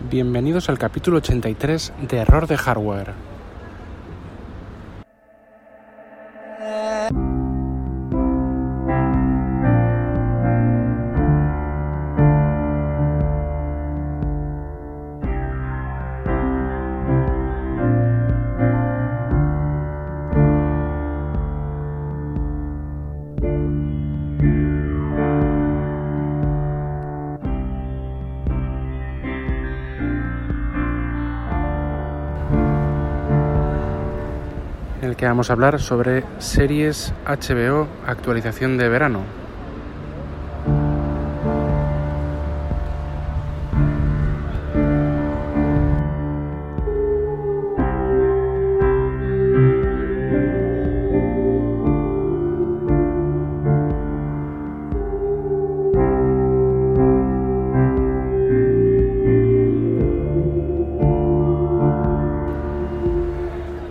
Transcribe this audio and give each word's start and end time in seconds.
Bienvenidos 0.00 0.68
al 0.68 0.78
capítulo 0.78 1.18
83 1.18 1.92
de 2.08 2.18
Error 2.18 2.46
de 2.46 2.56
Hardware. 2.56 3.14
El 35.08 35.16
que 35.16 35.26
vamos 35.26 35.50
a 35.50 35.54
hablar 35.54 35.80
sobre 35.80 36.24
series 36.38 37.12
HBO 37.26 37.88
actualización 38.06 38.76
de 38.76 38.88
verano. 38.88 39.37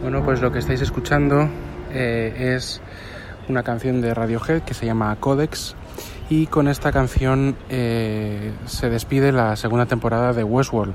Bueno, 0.08 0.23
pues 0.23 0.39
lo 0.39 0.53
que 0.53 0.59
estáis 0.59 0.80
escuchando 0.80 1.50
eh, 1.91 2.53
es 2.55 2.80
una 3.50 3.61
canción 3.61 4.00
de 4.00 4.13
Radiohead 4.13 4.61
que 4.61 4.73
se 4.73 4.86
llama 4.86 5.13
Codex 5.19 5.75
y 6.30 6.47
con 6.47 6.69
esta 6.69 6.94
canción 6.94 7.58
eh, 7.69 8.53
se 8.67 8.89
despide 8.89 9.33
la 9.33 9.58
segunda 9.58 9.85
temporada 9.85 10.31
de 10.31 10.45
Westworld. 10.45 10.94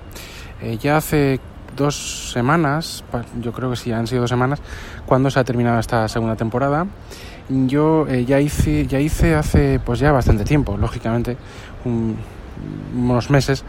Eh, 0.63 0.79
ya 0.81 0.97
hace 0.97 1.41
dos 1.77 2.33
semanas, 2.33 3.05
yo 3.39 3.53
creo 3.53 3.69
que 3.69 3.77
sí, 3.77 3.93
han 3.93 4.07
sido 4.07 4.23
dos 4.23 4.31
semanas, 4.31 4.63
cuando 5.05 5.31
se 5.31 5.41
ha 5.41 5.45
terminado 5.45 5.79
esta 5.79 6.09
segunda 6.09 6.35
temporada. 6.35 6.87
Yo 7.51 8.09
ya 8.09 8.41
hice, 8.41 8.87
ya 8.87 8.99
hice 8.99 9.35
hace 9.35 9.79
pues 9.79 9.99
ya 9.99 10.11
bastante 10.11 10.45
tiempo, 10.45 10.79
lógicamente, 10.79 11.37
un, 11.85 12.17
unos 12.95 13.31
meses 13.31 13.65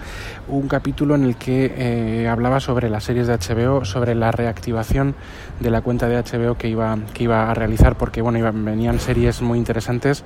un 0.47 0.67
capítulo 0.67 1.15
en 1.15 1.23
el 1.23 1.35
que 1.35 1.73
eh, 1.75 2.27
hablaba 2.27 2.59
sobre 2.59 2.89
las 2.89 3.03
series 3.03 3.27
de 3.27 3.37
HBO, 3.37 3.85
sobre 3.85 4.15
la 4.15 4.31
reactivación 4.31 5.15
de 5.59 5.69
la 5.69 5.81
cuenta 5.81 6.07
de 6.07 6.17
HBO 6.17 6.57
que 6.57 6.69
iba, 6.69 6.97
que 7.13 7.23
iba 7.23 7.49
a 7.49 7.53
realizar, 7.53 7.97
porque 7.97 8.21
bueno, 8.21 8.39
venían 8.53 8.99
series 8.99 9.41
muy 9.41 9.57
interesantes, 9.57 10.23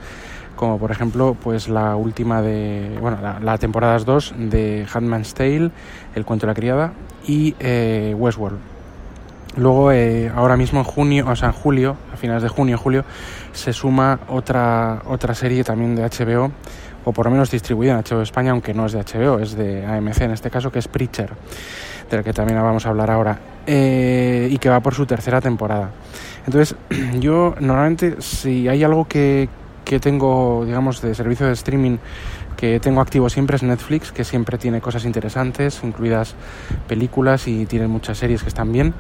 como 0.55 0.79
por 0.79 0.91
ejemplo 0.91 1.35
pues 1.41 1.69
la 1.69 1.95
última 1.95 2.41
de, 2.41 2.97
bueno, 2.99 3.19
la, 3.21 3.39
la 3.39 3.57
temporada 3.57 3.97
2 3.97 4.35
de 4.37 4.85
Handman's 4.91 5.33
Tale, 5.33 5.71
El 6.15 6.25
cuento 6.25 6.45
de 6.45 6.51
la 6.51 6.55
criada 6.55 6.93
y 7.27 7.55
eh, 7.59 8.15
Westworld. 8.17 8.59
Luego, 9.57 9.91
eh, 9.91 10.31
ahora 10.35 10.55
mismo 10.55 10.79
en 10.79 10.85
junio, 10.85 11.25
o 11.27 11.35
sea, 11.35 11.47
en 11.47 11.53
julio, 11.53 11.97
a 12.13 12.17
finales 12.17 12.43
de 12.43 12.49
junio, 12.49 12.77
julio, 12.77 13.03
se 13.53 13.73
suma 13.73 14.19
otra, 14.29 15.01
otra 15.07 15.33
serie 15.33 15.63
también 15.63 15.95
de 15.95 16.03
HBO, 16.03 16.51
o 17.07 17.13
por 17.13 17.25
lo 17.25 17.31
menos 17.31 17.49
distribuida 17.49 17.93
en 17.93 18.03
HBO 18.03 18.21
España, 18.21 18.51
aunque 18.51 18.73
no 18.73 18.85
es 18.85 18.91
de 18.91 18.99
HBO, 18.99 19.39
es 19.39 19.55
de 19.55 19.85
AMC 19.85 20.21
en 20.23 20.31
este 20.31 20.49
caso, 20.49 20.73
que 20.73 20.79
es 20.79 20.89
Preacher, 20.89 21.29
de 22.11 22.17
la 22.17 22.21
que 22.21 22.33
también 22.33 22.61
vamos 22.61 22.85
a 22.85 22.89
hablar 22.89 23.09
ahora, 23.09 23.39
eh, 23.65 24.49
y 24.51 24.57
que 24.57 24.67
va 24.67 24.81
por 24.81 24.93
su 24.93 25.05
tercera 25.05 25.39
temporada. 25.39 25.91
Entonces, 26.45 26.75
yo 27.21 27.55
normalmente, 27.61 28.21
si 28.21 28.67
hay 28.67 28.83
algo 28.83 29.05
que, 29.05 29.47
que 29.85 30.01
tengo, 30.01 30.63
digamos, 30.65 31.01
de 31.01 31.15
servicio 31.15 31.47
de 31.47 31.53
streaming 31.53 31.97
que 32.57 32.81
tengo 32.81 32.99
activo 32.99 33.29
siempre 33.29 33.55
es 33.55 33.63
Netflix, 33.63 34.11
que 34.11 34.25
siempre 34.25 34.57
tiene 34.57 34.81
cosas 34.81 35.05
interesantes, 35.05 35.79
incluidas 35.83 36.35
películas 36.89 37.47
y 37.47 37.67
tiene 37.67 37.87
muchas 37.87 38.17
series 38.17 38.41
que 38.41 38.49
están 38.49 38.73
bien 38.73 38.93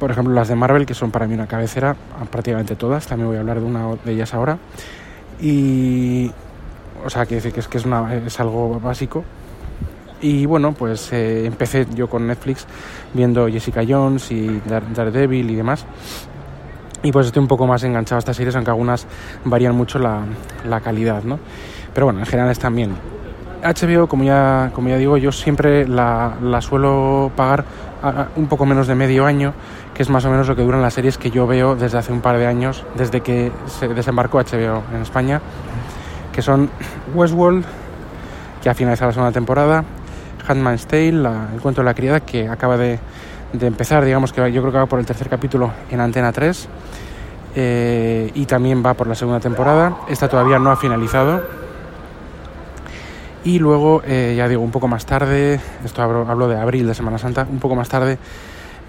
por 0.00 0.10
ejemplo 0.10 0.34
las 0.34 0.48
de 0.48 0.56
Marvel, 0.56 0.84
que 0.84 0.92
son 0.92 1.10
para 1.10 1.26
mí 1.26 1.32
una 1.32 1.46
cabecera, 1.46 1.96
prácticamente 2.30 2.76
todas, 2.76 3.06
también 3.06 3.28
voy 3.28 3.38
a 3.38 3.40
hablar 3.40 3.60
de 3.60 3.66
una 3.66 3.94
de 4.04 4.12
ellas 4.12 4.34
ahora. 4.34 4.58
Y, 5.40 6.30
o 7.04 7.10
sea, 7.10 7.26
que, 7.26 7.36
es 7.36 7.68
que 7.68 7.78
es, 7.78 7.84
una, 7.84 8.14
es 8.14 8.40
algo 8.40 8.80
básico. 8.80 9.24
Y 10.20 10.46
bueno, 10.46 10.72
pues 10.72 11.12
eh, 11.12 11.46
empecé 11.46 11.86
yo 11.94 12.08
con 12.08 12.26
Netflix 12.26 12.66
viendo 13.12 13.48
Jessica 13.48 13.82
Jones 13.86 14.30
y 14.30 14.60
Daredevil 14.66 15.50
y 15.50 15.54
demás. 15.54 15.84
Y 17.02 17.12
pues 17.12 17.26
estoy 17.26 17.42
un 17.42 17.48
poco 17.48 17.66
más 17.66 17.82
enganchado 17.84 18.16
a 18.16 18.20
estas 18.20 18.36
series, 18.36 18.56
aunque 18.56 18.70
algunas 18.70 19.06
varían 19.44 19.74
mucho 19.74 19.98
la, 19.98 20.22
la 20.66 20.80
calidad, 20.80 21.22
¿no? 21.22 21.38
Pero 21.92 22.06
bueno, 22.06 22.20
en 22.20 22.26
general 22.26 22.50
están 22.50 22.74
bien. 22.74 22.96
HBO, 23.62 24.06
como 24.06 24.24
ya, 24.24 24.70
como 24.74 24.88
ya 24.88 24.96
digo, 24.96 25.16
yo 25.16 25.32
siempre 25.32 25.86
la, 25.86 26.34
la 26.42 26.60
suelo 26.60 27.30
pagar 27.36 27.64
a, 28.02 28.28
un 28.36 28.46
poco 28.46 28.66
menos 28.66 28.86
de 28.86 28.94
medio 28.94 29.26
año, 29.26 29.54
que 29.94 30.02
es 30.02 30.10
más 30.10 30.24
o 30.24 30.30
menos 30.30 30.48
lo 30.48 30.56
que 30.56 30.62
duran 30.62 30.82
las 30.82 30.94
series 30.94 31.18
que 31.18 31.30
yo 31.30 31.46
veo 31.46 31.74
desde 31.74 31.98
hace 31.98 32.12
un 32.12 32.20
par 32.20 32.38
de 32.38 32.46
años, 32.46 32.84
desde 32.96 33.20
que 33.20 33.52
se 33.66 33.88
desembarcó 33.88 34.38
HBO 34.38 34.82
en 34.94 35.02
España, 35.02 35.40
que 36.36 36.42
son 36.42 36.68
Westworld, 37.14 37.64
que 38.62 38.68
ha 38.68 38.74
finalizado 38.74 39.08
la 39.08 39.12
segunda 39.14 39.32
temporada, 39.32 39.84
Handmaid's 40.46 40.86
Tale, 40.86 41.12
la, 41.12 41.48
el 41.54 41.62
cuento 41.62 41.80
de 41.80 41.86
la 41.86 41.94
criada, 41.94 42.20
que 42.20 42.46
acaba 42.46 42.76
de, 42.76 42.98
de, 43.54 43.66
empezar, 43.66 44.04
digamos 44.04 44.34
que 44.34 44.52
yo 44.52 44.60
creo 44.60 44.70
que 44.70 44.78
va 44.78 44.84
por 44.84 44.98
el 44.98 45.06
tercer 45.06 45.30
capítulo 45.30 45.72
en 45.90 45.98
Antena 45.98 46.32
3, 46.32 46.68
eh, 47.54 48.30
y 48.34 48.44
también 48.44 48.84
va 48.84 48.92
por 48.92 49.06
la 49.06 49.14
segunda 49.14 49.40
temporada. 49.40 49.96
Esta 50.08 50.28
todavía 50.28 50.58
no 50.58 50.70
ha 50.70 50.76
finalizado, 50.76 51.42
y 53.42 53.58
luego, 53.58 54.02
eh, 54.04 54.34
ya 54.36 54.46
digo, 54.46 54.60
un 54.60 54.72
poco 54.72 54.88
más 54.88 55.06
tarde, 55.06 55.58
esto 55.86 56.02
hablo, 56.02 56.26
hablo, 56.28 56.48
de 56.48 56.58
abril, 56.60 56.86
de 56.86 56.94
Semana 56.94 57.16
Santa, 57.16 57.46
un 57.50 57.60
poco 57.60 57.76
más 57.76 57.88
tarde, 57.88 58.18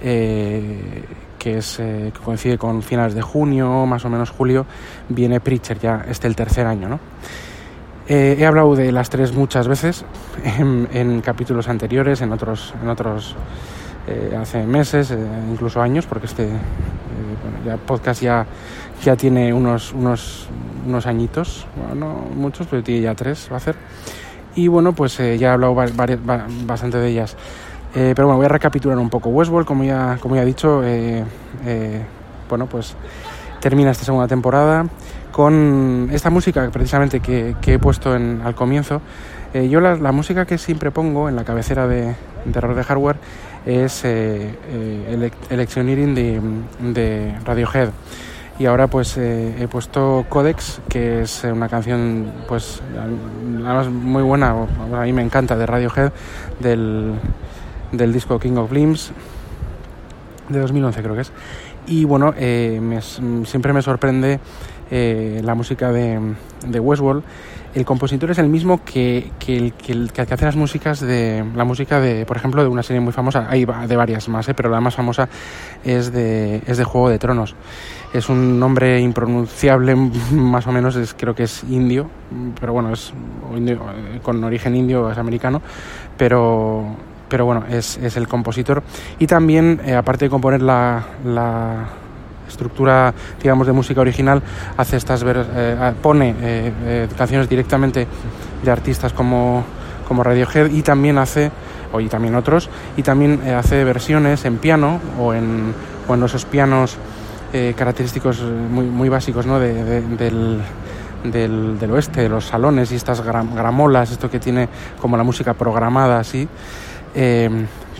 eh, 0.01 1.03
que, 1.39 1.57
es, 1.57 1.79
eh, 1.79 2.11
que 2.13 2.19
coincide 2.19 2.57
con 2.57 2.81
finales 2.81 3.13
de 3.13 3.21
junio, 3.21 3.85
más 3.85 4.05
o 4.05 4.09
menos 4.09 4.29
julio, 4.29 4.65
viene 5.09 5.39
Preacher, 5.39 5.79
ya 5.79 6.05
este 6.07 6.27
el 6.27 6.35
tercer 6.35 6.65
año, 6.67 6.89
¿no? 6.89 6.99
he 8.09 8.45
hablado 8.45 8.73
de 8.73 8.93
las 8.93 9.09
tres 9.09 9.33
muchas 9.33 9.67
veces 9.67 10.05
en, 10.45 11.19
capítulos 11.19 11.67
anteriores, 11.67 12.21
en 12.21 12.31
otros, 12.31 12.73
en 12.81 12.87
otros 12.87 13.35
hace 14.39 14.65
meses, 14.65 15.13
incluso 15.51 15.81
años, 15.81 16.05
porque 16.05 16.27
este 16.27 16.45
bueno, 16.45 17.57
ya 17.65 17.77
podcast 17.77 18.21
ya, 18.21 18.45
ya 19.03 19.15
tiene 19.15 19.53
unos, 19.53 19.91
unos, 19.91 20.47
unos 20.85 21.05
añitos, 21.05 21.65
bueno, 21.75 21.95
no 21.95 22.13
muchos, 22.33 22.67
pero 22.67 22.83
tiene 22.83 23.01
ya 23.01 23.15
tres, 23.15 23.47
va 23.51 23.55
a 23.55 23.57
hacer. 23.57 23.75
Y 24.55 24.67
bueno, 24.67 24.93
pues 24.93 25.19
eh, 25.19 25.37
ya 25.37 25.49
he 25.49 25.51
hablado 25.51 25.75
bastante 25.75 26.97
de 26.97 27.09
ellas. 27.09 27.37
Eh, 27.95 28.13
pero 28.15 28.27
bueno, 28.27 28.37
voy 28.37 28.45
a 28.45 28.49
recapitular 28.49 28.97
un 28.97 29.09
poco. 29.09 29.29
Westworld, 29.29 29.65
como 29.67 29.83
ya, 29.83 30.17
como 30.21 30.35
ya 30.35 30.43
he 30.43 30.45
dicho, 30.45 30.81
eh, 30.83 31.23
bueno, 32.49 32.67
pues 32.67 32.95
termina 33.59 33.91
esta 33.91 34.05
segunda 34.05 34.27
temporada 34.27 34.85
con 35.31 36.09
esta 36.11 36.29
música 36.29 36.69
precisamente 36.71 37.19
que, 37.19 37.55
he 37.65 37.79
puesto 37.79 38.15
en, 38.15 38.41
al 38.43 38.55
comienzo. 38.55 39.01
yo 39.53 39.79
la, 39.81 40.11
música 40.11 40.45
que 40.45 40.57
siempre 40.57 40.91
pongo 40.91 41.29
en 41.29 41.35
la 41.35 41.43
cabecera 41.43 41.87
de, 41.87 42.15
error 42.53 42.75
de 42.75 42.83
hardware 42.83 43.17
es 43.65 44.03
Electioneering 45.49 46.15
de, 46.15 47.35
Radiohead 47.45 47.89
y 48.59 48.65
ahora 48.65 48.87
pues 48.87 49.17
eh, 49.17 49.55
he 49.59 49.67
puesto 49.67 50.25
Codex 50.29 50.81
que 50.89 51.21
es 51.21 51.43
una 51.43 51.69
canción 51.69 52.31
pues 52.47 52.81
además 52.97 53.89
muy 53.89 54.23
buena 54.23 54.55
a 54.93 55.01
mí 55.01 55.13
me 55.13 55.21
encanta 55.21 55.55
de 55.55 55.65
Radiohead 55.65 56.11
del, 56.59 57.13
del 57.91 58.13
disco 58.13 58.39
King 58.39 58.57
of 58.57 58.71
Limbs 58.71 59.11
de 60.49 60.59
2011 60.59 61.01
creo 61.01 61.15
que 61.15 61.21
es. 61.21 61.31
Y 61.87 62.05
bueno 62.05 62.33
eh, 62.37 62.79
siempre 63.45 63.73
me 63.73 63.81
sorprende 63.81 64.39
eh, 64.89 65.41
la 65.43 65.55
música 65.55 65.91
de, 65.91 66.19
de, 66.65 66.79
Westworld. 66.79 67.23
El 67.75 67.85
compositor 67.85 68.31
es 68.31 68.37
el 68.37 68.47
mismo 68.47 68.83
que, 68.83 69.31
que, 69.37 69.57
el, 69.57 69.73
que, 69.73 70.21
hace 70.21 70.45
las 70.45 70.55
músicas 70.55 71.01
de 71.01 71.43
la 71.55 71.65
música 71.65 71.99
de 71.99 72.25
por 72.25 72.37
ejemplo 72.37 72.63
de 72.63 72.69
una 72.69 72.83
serie 72.83 73.01
muy 73.01 73.11
famosa. 73.11 73.47
Hay 73.49 73.65
de 73.65 73.95
varias 73.95 74.29
más 74.29 74.49
pero 74.55 74.69
la 74.69 74.79
más 74.79 74.95
famosa 74.95 75.27
es 75.83 76.11
de, 76.11 76.61
es 76.65 76.77
de 76.77 76.83
Juego 76.85 77.09
de 77.09 77.19
Tronos. 77.19 77.55
Es 78.13 78.29
un 78.29 78.59
nombre 78.59 79.01
impronunciable, 79.01 79.95
más 80.31 80.65
o 80.67 80.71
menos, 80.71 80.95
es, 80.95 81.13
creo 81.13 81.35
que 81.35 81.43
es 81.43 81.63
indio, 81.65 82.09
pero 82.59 82.71
bueno, 82.71 82.93
es 82.93 83.13
indio, 83.55 83.81
con 84.23 84.41
origen 84.43 84.75
indio, 84.75 85.11
es 85.11 85.17
americano, 85.17 85.61
pero, 86.17 86.95
pero 87.29 87.45
bueno, 87.45 87.63
es, 87.69 87.97
es 87.97 88.17
el 88.17 88.27
compositor. 88.27 88.83
Y 89.19 89.27
también, 89.27 89.81
eh, 89.85 89.95
aparte 89.95 90.25
de 90.25 90.29
componer 90.29 90.61
la, 90.61 91.03
la, 91.25 91.89
estructura, 92.47 93.13
digamos, 93.41 93.67
de 93.67 93.73
música 93.73 93.99
original, 93.99 94.41
hace 94.77 94.95
estas 94.95 95.21
eh, 95.25 95.93
pone 96.01 96.33
eh, 96.39 97.07
canciones 97.17 97.49
directamente 97.49 98.07
de 98.63 98.71
artistas 98.71 99.11
como, 99.11 99.65
como 100.07 100.23
Radiohead 100.23 100.71
y 100.71 100.81
también 100.81 101.17
hace 101.17 101.51
y 101.99 102.07
también 102.07 102.35
otros, 102.35 102.69
y 102.95 103.03
también 103.03 103.41
eh, 103.45 103.53
hace 103.53 103.83
versiones 103.83 104.45
en 104.45 104.57
piano 104.57 104.99
o 105.19 105.33
en, 105.33 105.73
o 106.07 106.13
en 106.13 106.23
esos 106.23 106.45
pianos 106.45 106.97
eh, 107.53 107.73
característicos 107.77 108.41
muy, 108.41 108.85
muy 108.85 109.09
básicos 109.09 109.45
¿no? 109.45 109.59
del, 109.59 110.61
del, 111.23 111.91
oeste, 111.91 112.21
de 112.21 112.29
los 112.29 112.45
salones 112.45 112.91
y 112.91 112.95
estas 112.95 113.21
gramolas, 113.21 114.11
esto 114.11 114.29
que 114.29 114.39
tiene 114.39 114.69
como 115.01 115.17
la 115.17 115.23
música 115.23 115.53
programada 115.53 116.19
así. 116.19 116.47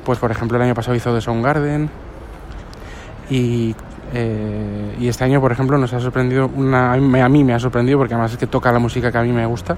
Pues 0.06 0.19
por 0.19 0.31
ejemplo 0.31 0.58
el 0.58 0.64
año 0.64 0.75
pasado 0.75 0.96
hizo 0.96 1.14
The 1.14 1.22
Soundgarden 1.22 1.90
y 3.30 3.75
eh, 4.14 4.96
y 5.00 5.08
este 5.08 5.24
año, 5.24 5.42
por 5.42 5.52
ejemplo, 5.52 5.78
nos 5.78 5.94
ha 5.94 6.00
sorprendido, 6.00 6.50
una, 6.56 6.94
a 6.94 7.30
mí 7.30 7.44
me 7.44 7.54
ha 7.54 7.60
sorprendido 7.60 7.98
porque 7.98 8.14
además 8.14 8.31
es 8.31 8.38
que 8.38 8.48
toca 8.48 8.72
la 8.72 8.80
música 8.80 9.12
que 9.12 9.18
a 9.18 9.24
mí 9.24 9.31
me 9.31 9.46
gusta, 9.46 9.78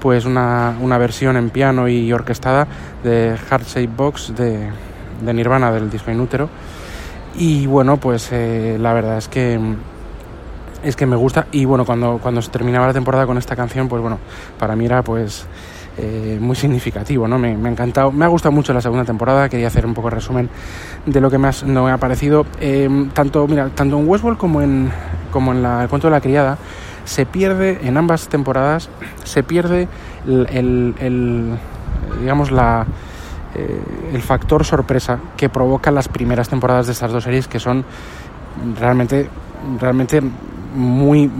pues 0.00 0.24
una, 0.24 0.76
una 0.80 0.98
versión 0.98 1.36
en 1.36 1.50
piano 1.50 1.88
y 1.88 2.12
orquestada 2.12 2.66
de 3.02 3.36
Heart 3.48 3.66
Shape 3.66 3.90
Box 3.96 4.34
de, 4.36 4.70
de, 5.22 5.34
Nirvana 5.34 5.72
del 5.72 5.90
disco 5.90 6.10
Inútero. 6.10 6.48
Y 7.38 7.66
bueno, 7.66 7.96
pues 7.96 8.28
eh, 8.32 8.76
la 8.80 8.92
verdad 8.92 9.18
es 9.18 9.28
que 9.28 9.58
es 10.82 10.94
que 10.94 11.06
me 11.06 11.16
gusta 11.16 11.46
y 11.50 11.64
bueno, 11.64 11.84
cuando, 11.84 12.18
cuando 12.22 12.40
se 12.40 12.50
terminaba 12.50 12.86
la 12.86 12.92
temporada 12.92 13.26
con 13.26 13.38
esta 13.38 13.56
canción, 13.56 13.88
pues 13.88 14.00
bueno, 14.00 14.18
para 14.58 14.76
mí 14.76 14.84
era 14.84 15.02
pues 15.02 15.46
eh, 15.98 16.38
muy 16.40 16.56
significativo, 16.56 17.26
¿no? 17.26 17.38
Me, 17.38 17.48
ha 17.48 17.70
encantado, 17.70 18.12
me 18.12 18.24
ha 18.24 18.28
gustado 18.28 18.52
mucho 18.52 18.72
la 18.72 18.80
segunda 18.80 19.04
temporada, 19.04 19.48
quería 19.48 19.68
hacer 19.68 19.86
un 19.86 19.94
poco 19.94 20.10
de 20.10 20.16
resumen 20.16 20.50
de 21.06 21.20
lo 21.20 21.30
que 21.30 21.38
me 21.38 21.48
ha, 21.48 21.52
no 21.64 21.84
me 21.84 21.90
ha 21.90 21.98
parecido. 21.98 22.44
Eh, 22.60 22.88
tanto, 23.14 23.46
mira, 23.46 23.70
tanto 23.70 23.98
en 23.98 24.06
Westworld 24.06 24.38
como 24.38 24.60
en, 24.60 24.90
como 25.30 25.52
en 25.52 25.62
la, 25.62 25.82
el 25.82 25.88
cuento 25.88 26.08
de 26.08 26.12
la 26.12 26.20
criada, 26.20 26.58
se 27.06 27.24
pierde, 27.24 27.78
en 27.82 27.96
ambas 27.96 28.28
temporadas, 28.28 28.90
se 29.24 29.42
pierde 29.42 29.88
el, 30.26 31.56
digamos, 32.20 32.50
la, 32.50 32.84
eh, 33.54 33.80
el 34.12 34.22
factor 34.22 34.64
sorpresa 34.64 35.18
que 35.36 35.48
provoca 35.48 35.90
las 35.90 36.08
primeras 36.08 36.48
temporadas 36.48 36.86
de 36.86 36.92
estas 36.92 37.12
dos 37.12 37.24
series 37.24 37.48
que 37.48 37.60
son 37.60 37.84
realmente, 38.78 39.30
realmente 39.80 40.20
muy 40.76 41.30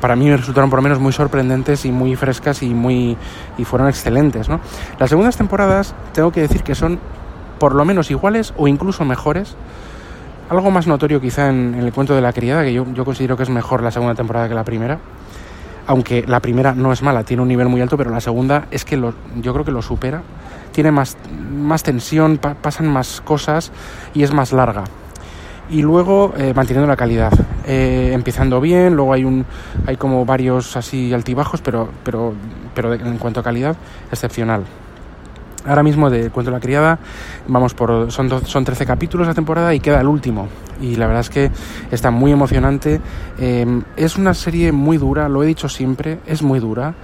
para 0.00 0.14
mí 0.14 0.34
resultaron 0.34 0.70
por 0.70 0.78
lo 0.78 0.82
menos 0.82 1.00
muy 1.00 1.12
sorprendentes 1.12 1.84
y 1.84 1.92
muy 1.92 2.14
frescas 2.14 2.62
y 2.62 2.74
muy 2.74 3.16
y 3.56 3.64
fueron 3.64 3.88
excelentes 3.88 4.48
¿no? 4.48 4.60
las 5.00 5.08
segundas 5.08 5.36
temporadas 5.36 5.94
tengo 6.12 6.30
que 6.30 6.42
decir 6.42 6.62
que 6.62 6.74
son 6.74 7.00
por 7.58 7.74
lo 7.74 7.84
menos 7.84 8.10
iguales 8.10 8.52
o 8.56 8.68
incluso 8.68 9.04
mejores. 9.04 9.54
Algo 10.48 10.70
más 10.70 10.86
notorio 10.86 11.20
quizá 11.20 11.48
en, 11.48 11.74
el 11.74 11.92
cuento 11.92 12.14
de 12.14 12.20
la 12.20 12.32
criada 12.32 12.62
que 12.62 12.72
yo, 12.72 12.86
yo, 12.92 13.04
considero 13.04 13.36
que 13.36 13.42
es 13.42 13.50
mejor 13.50 13.82
la 13.82 13.90
segunda 13.90 14.14
temporada 14.14 14.48
que 14.48 14.54
la 14.54 14.64
primera. 14.64 14.98
Aunque 15.88 16.24
la 16.26 16.40
primera 16.40 16.74
no 16.74 16.92
es 16.92 17.02
mala 17.02 17.24
tiene 17.24 17.42
un 17.42 17.48
nivel 17.48 17.68
muy 17.68 17.80
alto 17.80 17.96
pero 17.96 18.10
la 18.10 18.20
segunda 18.20 18.66
es 18.70 18.84
que 18.84 18.96
lo, 18.96 19.14
yo 19.40 19.52
creo 19.52 19.64
que 19.64 19.72
lo 19.72 19.82
supera. 19.82 20.22
Tiene 20.72 20.90
más, 20.90 21.16
más 21.52 21.82
tensión 21.82 22.38
pasan 22.38 22.88
más 22.88 23.20
cosas 23.20 23.72
y 24.14 24.22
es 24.22 24.32
más 24.32 24.52
larga 24.52 24.84
y 25.70 25.82
luego 25.82 26.32
eh, 26.36 26.52
manteniendo 26.54 26.86
la 26.86 26.96
calidad 26.96 27.32
eh, 27.66 28.10
empezando 28.12 28.60
bien 28.60 28.94
luego 28.94 29.12
hay 29.12 29.24
un 29.24 29.44
hay 29.86 29.96
como 29.96 30.24
varios 30.24 30.76
así 30.76 31.12
altibajos 31.12 31.60
pero 31.60 31.88
pero 32.04 32.34
pero 32.76 32.92
en 32.92 33.16
cuanto 33.16 33.40
a 33.40 33.42
calidad 33.42 33.74
excepcional. 34.12 34.64
Ahora 35.64 35.82
mismo 35.82 36.10
de 36.10 36.30
cuento 36.30 36.52
la 36.52 36.60
criada 36.60 36.98
vamos 37.48 37.74
por 37.74 38.12
son 38.12 38.46
son 38.46 38.64
13 38.64 38.86
capítulos 38.86 39.26
la 39.26 39.34
temporada 39.34 39.74
y 39.74 39.80
queda 39.80 40.00
el 40.00 40.06
último. 40.06 40.46
Y 40.80 40.94
la 40.96 41.06
verdad 41.06 41.22
es 41.22 41.30
que 41.30 41.50
está 41.90 42.10
muy 42.10 42.30
emocionante. 42.30 43.00
Em, 43.38 43.82
es 43.96 44.16
una 44.16 44.34
serie 44.34 44.70
muy 44.70 44.98
dura 44.98 45.28
lo 45.28 45.42
he 45.42 45.46
dicho 45.46 45.68
siempre 45.68 46.20
es 46.26 46.42
muy 46.42 46.60
dura. 46.60 46.94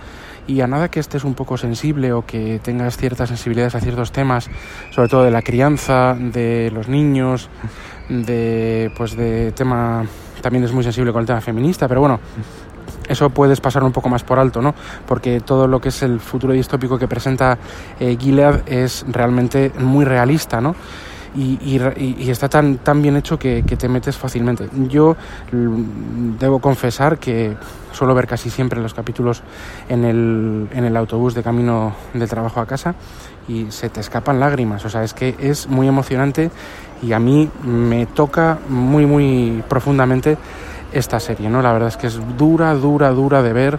Y 0.47 0.61
a 0.61 0.67
nada 0.67 0.91
que 0.91 0.99
estés 0.99 1.23
un 1.25 1.35
poco 1.35 1.57
sensible 1.57 2.13
o 2.13 2.27
que 2.27 2.61
tengas 2.63 2.97
ciertas 2.97 3.29
sensibilidades 3.29 3.77
a 3.77 3.81
ciertos 3.81 4.11
temas, 4.11 4.51
sobre 4.91 5.09
todo 5.09 5.23
de 5.23 5.31
la 5.31 5.41
crianza, 5.43 6.17
de 6.19 6.73
los 6.75 6.89
niños, 6.89 7.49
de 8.09 8.91
pues 8.97 9.17
de 9.17 9.53
tema 9.53 10.05
también 10.41 10.65
es 10.65 10.73
muy 10.73 10.83
sensible 10.85 11.13
con 11.13 11.21
el 11.21 11.27
tema 11.27 11.41
feminista, 11.41 11.89
pero 11.89 12.01
bueno, 12.01 12.21
eso 13.09 13.31
puedes 13.31 13.61
pasar 13.61 13.85
un 13.85 13.93
poco 13.93 14.09
más 14.09 14.23
por 14.23 14.39
alto, 14.39 14.61
¿no? 14.61 14.75
Porque 15.07 15.41
todo 15.41 15.67
lo 15.67 15.81
que 15.81 15.91
es 15.91 16.03
el 16.03 16.21
futuro 16.21 16.53
distópico 16.53 16.99
que 16.99 17.09
presenta 17.09 17.59
eh, 18.01 18.17
Gilead 18.19 18.63
es 18.67 19.05
realmente 19.09 19.73
muy 19.79 20.05
realista, 20.05 20.61
¿no? 20.61 20.75
Y, 21.35 21.81
está 22.29 22.49
tan, 22.49 22.79
tan 22.79 23.01
bien 23.01 23.17
hecho 23.17 23.39
que, 23.39 23.63
te 23.63 23.89
metes 23.89 24.17
fácilmente. 24.17 24.69
Yo 24.89 25.17
debo 26.39 26.59
confesar 26.59 27.19
que 27.19 27.57
suelo 27.93 28.15
ver 28.15 28.27
casi 28.27 28.51
siempre 28.51 28.81
los 28.81 28.95
capítulos 28.95 29.43
en 29.89 30.05
el, 30.05 30.69
en 30.73 30.85
el 30.85 30.97
autobús 30.97 31.35
de 31.35 31.43
camino 31.43 31.95
del 32.13 32.29
trabajo 32.29 32.61
a 32.61 32.67
casa 32.67 32.95
y 33.49 33.71
se 33.71 33.89
te 33.89 34.01
escapan 34.01 34.41
lágrimas. 34.41 34.85
O 34.85 34.91
sea, 34.91 35.05
es 35.05 35.15
que 35.15 35.35
es 35.39 35.69
muy 35.69 35.89
emocionante 35.89 36.51
y 37.03 37.13
a 37.13 37.19
mí 37.19 37.51
me 37.65 38.07
toca 38.07 38.59
muy, 38.69 39.07
muy 39.07 39.63
profundamente 39.69 40.37
esta 40.93 41.19
serie, 41.21 41.49
¿no? 41.49 41.63
La 41.63 41.73
verdad 41.73 41.89
es 41.89 41.97
que 41.97 42.07
es 42.07 42.21
dura, 42.37 42.75
dura, 42.75 43.11
dura 43.11 43.43
de 43.43 43.53
ver. 43.53 43.79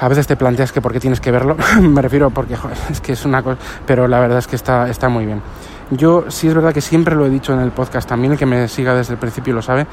A 0.00 0.08
veces 0.08 0.26
te 0.26 0.36
planteas 0.36 0.72
que 0.72 0.80
por 0.80 0.92
qué 0.92 1.00
tienes 1.00 1.20
que 1.20 1.30
verlo, 1.30 1.56
me 1.80 2.00
refiero 2.00 2.30
porque 2.30 2.56
es 2.90 3.00
que 3.00 3.12
es 3.12 3.24
una 3.24 3.42
cosa, 3.42 3.58
pero 3.86 4.08
la 4.08 4.18
verdad 4.18 4.38
es 4.38 4.46
que 4.46 4.56
está, 4.56 4.88
está 4.88 5.08
muy 5.08 5.26
bien. 5.26 5.42
Yo 5.90 6.26
sí 6.28 6.46
es 6.46 6.54
verdad 6.54 6.72
que 6.72 6.80
siempre 6.80 7.16
lo 7.16 7.26
he 7.26 7.30
dicho 7.30 7.52
en 7.52 7.58
el 7.60 7.72
podcast, 7.72 8.08
también 8.08 8.32
el 8.32 8.38
que 8.38 8.46
me 8.46 8.68
siga 8.68 8.94
desde 8.94 9.14
el 9.14 9.18
principio 9.18 9.52
lo 9.52 9.60
sabe, 9.60 9.86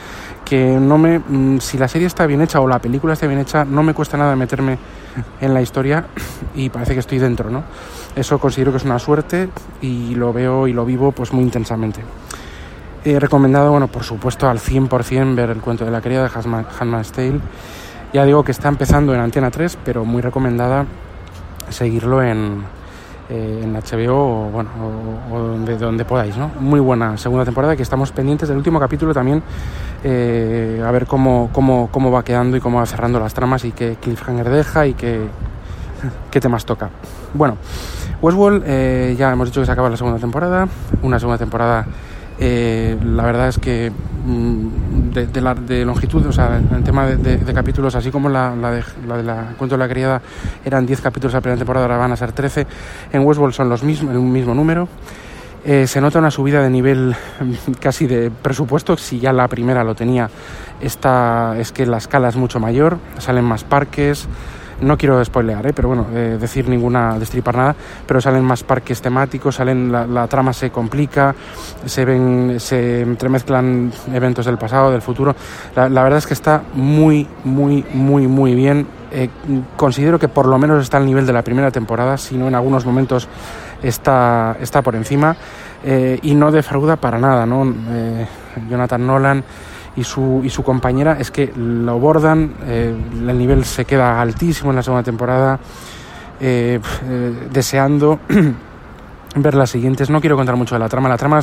que 0.45 0.77
no 0.79 0.97
me, 0.97 1.19
mm, 1.19 1.59
si 1.59 1.77
la 1.77 1.87
serie 1.87 2.07
está 2.07 2.25
bien 2.27 2.41
hecha 2.41 2.61
o 2.61 2.67
la 2.67 2.79
película 2.79 3.13
está 3.13 3.25
bien 3.27 3.39
hecha, 3.39 3.65
no 3.65 3.81
me 3.83 3.93
cuesta 3.93 4.15
nada 4.15 4.35
meterme 4.35 4.77
en 5.41 5.53
la 5.53 5.61
historia 5.61 6.05
y 6.55 6.69
parece 6.69 6.93
que 6.93 6.99
estoy 6.99 7.17
dentro, 7.17 7.49
¿no? 7.49 7.63
Eso 8.15 8.39
considero 8.39 8.71
que 8.71 8.77
es 8.77 8.85
una 8.85 8.99
suerte 8.99 9.49
y 9.81 10.15
lo 10.15 10.31
veo 10.31 10.67
y 10.67 10.73
lo 10.73 10.85
vivo 10.85 11.11
pues 11.11 11.33
muy 11.33 11.43
intensamente. 11.43 12.01
He 13.03 13.19
recomendado, 13.19 13.71
bueno, 13.71 13.87
por 13.87 14.03
supuesto 14.03 14.47
al 14.47 14.59
100% 14.59 15.35
ver 15.35 15.49
el 15.49 15.61
cuento 15.61 15.83
de 15.83 15.91
la 15.91 16.01
querida 16.01 16.23
de 16.23 16.29
Handmaid's 16.79 17.11
Tale. 17.11 17.39
Ya 18.13 18.25
digo 18.25 18.43
que 18.43 18.51
está 18.51 18.69
empezando 18.69 19.13
en 19.13 19.19
Antena 19.19 19.51
3, 19.51 19.77
pero 19.83 20.05
muy 20.05 20.21
recomendada 20.21 20.85
seguirlo 21.69 22.23
en, 22.23 22.63
eh, 23.29 23.61
en 23.63 23.73
HBO 23.73 24.47
o, 24.47 24.49
bueno, 24.49 24.69
o, 25.31 25.39
donde, 25.77 26.05
podáis. 26.05 26.37
¿no? 26.37 26.49
Muy 26.59 26.79
buena 26.79 27.17
segunda 27.17 27.43
temporada 27.43 27.75
que 27.75 27.83
estamos 27.83 28.11
pendientes 28.11 28.47
del 28.47 28.57
último 28.57 28.79
capítulo 28.79 29.13
también 29.13 29.43
eh, 30.03 30.81
a 30.85 30.89
ver 30.91 31.05
cómo, 31.05 31.49
cómo, 31.51 31.89
cómo 31.91 32.09
va 32.09 32.23
quedando 32.23 32.55
y 32.55 32.61
cómo 32.61 32.79
va 32.79 32.85
cerrando 32.85 33.19
las 33.19 33.33
tramas 33.33 33.65
y 33.65 33.71
qué 33.73 33.97
cliffhanger 34.01 34.49
deja 34.49 34.87
y 34.87 34.93
qué, 34.93 35.27
qué 36.31 36.39
temas 36.39 36.65
toca. 36.65 36.89
Bueno, 37.33 37.57
Westworld 38.21 38.63
eh, 38.65 39.15
ya 39.17 39.31
hemos 39.31 39.49
dicho 39.49 39.59
que 39.59 39.65
se 39.65 39.71
acaba 39.71 39.89
la 39.89 39.97
segunda 39.97 40.19
temporada, 40.19 40.67
una 41.01 41.19
segunda 41.19 41.37
temporada 41.37 41.85
eh, 42.39 42.97
la 43.03 43.23
verdad 43.23 43.47
es 43.47 43.57
que 43.57 43.91
mm, 43.91 45.11
de, 45.11 45.41
la, 45.41 45.55
de, 45.55 45.85
longitud, 45.85 46.25
o 46.25 46.31
sea, 46.31 46.57
en 46.57 46.83
tema 46.83 47.07
de, 47.07 47.53
capítulos, 47.53 47.95
así 47.95 48.11
como 48.11 48.29
la, 48.29 48.51
de, 48.51 48.83
la 49.07 49.17
de 49.17 49.23
la 49.23 49.53
Cuento 49.57 49.75
de 49.75 49.79
la 49.79 49.89
Criada 49.89 50.21
eran 50.63 50.85
10 50.85 51.01
capítulos 51.01 51.33
la 51.33 51.41
primera 51.41 51.57
temporada, 51.57 51.85
ahora 51.85 51.97
van 51.97 52.11
a 52.11 52.17
ser 52.17 52.31
13, 52.31 52.67
en 53.13 53.25
Westworld 53.25 53.55
son 53.55 53.69
los 53.69 53.83
mismos, 53.83 54.13
el 54.13 54.21
mismo 54.21 54.53
número. 54.53 54.87
Eh, 55.65 55.87
se 55.87 55.99
nota 55.99 56.19
una 56.19 56.31
subida 56.31 56.61
de 56.61 56.69
nivel 56.69 57.15
casi 57.81 58.05
de 58.05 58.29
presupuesto, 58.29 58.95
si 58.95 59.19
ya 59.19 59.33
la 59.33 59.47
primera 59.47 59.83
lo 59.83 59.95
tenía, 59.95 60.29
esta 60.79 61.55
es 61.57 61.71
que 61.71 61.85
la 61.85 61.97
escala 61.97 62.29
es 62.29 62.35
mucho 62.35 62.59
mayor, 62.59 62.99
salen 63.17 63.43
más 63.43 63.63
parques, 63.63 64.27
no 64.81 64.97
quiero 64.97 65.23
spoilear, 65.23 65.65
¿eh? 65.67 65.73
pero 65.73 65.87
bueno, 65.87 66.07
eh, 66.13 66.37
decir 66.39 66.67
ninguna, 66.69 67.17
destripar 67.17 67.55
nada, 67.55 67.75
pero 68.05 68.21
salen 68.21 68.43
más 68.43 68.63
parques 68.63 69.01
temáticos, 69.01 69.55
salen 69.55 69.91
la, 69.91 70.27
trama 70.27 70.53
se 70.53 70.69
complica, 70.69 71.33
se 71.85 72.05
ven, 72.05 72.59
se 72.59 73.01
entremezclan 73.01 73.91
eventos 74.13 74.45
del 74.45 74.57
pasado, 74.57 74.91
del 74.91 75.01
futuro. 75.01 75.35
La, 75.75 76.03
verdad 76.03 76.19
es 76.19 76.27
que 76.27 76.33
está 76.33 76.63
muy, 76.73 77.27
muy, 77.43 77.85
muy, 77.93 78.27
muy 78.27 78.55
bien. 78.55 78.87
Eh, 79.11 79.29
considero 79.77 80.19
que 80.19 80.27
por 80.27 80.47
lo 80.47 80.57
menos 80.57 80.83
está 80.83 80.97
al 80.97 81.05
nivel 81.05 81.25
de 81.25 81.33
la 81.33 81.41
primera 81.41 81.71
temporada, 81.71 82.17
si 82.17 82.37
no 82.37 82.47
en 82.47 82.55
algunos 82.55 82.85
momentos 82.85 83.27
está, 83.81 84.57
está 84.59 84.81
por 84.81 84.95
encima 84.95 85.35
y 86.21 86.35
no 86.35 86.51
defrauda 86.51 86.97
para 86.97 87.17
nada, 87.17 87.45
¿no? 87.45 87.73
Jonathan 88.69 89.07
Nolan 89.07 89.43
y 89.97 90.03
su, 90.03 90.41
y 90.43 90.49
su 90.49 90.63
compañera 90.63 91.17
es 91.19 91.31
que 91.31 91.51
lo 91.55 91.99
bordan, 91.99 92.53
eh, 92.65 92.95
el 93.27 93.37
nivel 93.37 93.65
se 93.65 93.83
queda 93.83 94.21
altísimo 94.21 94.69
en 94.69 94.75
la 94.75 94.83
segunda 94.83 95.03
temporada, 95.03 95.59
eh, 96.39 96.79
eh, 97.03 97.47
deseando 97.51 98.19
ver 99.35 99.55
las 99.55 99.71
siguientes. 99.71 100.11
No 100.11 100.21
quiero 100.21 100.35
contar 100.35 100.55
mucho 100.55 100.75
de 100.75 100.79
la 100.79 100.87
trama, 100.87 101.09
la 101.09 101.17
trama 101.17 101.39